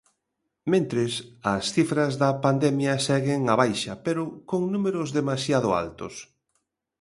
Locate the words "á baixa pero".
3.53-4.21